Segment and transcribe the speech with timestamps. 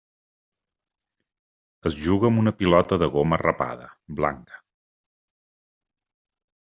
[1.89, 4.61] Es juga amb una pilota de goma rapada, blanca.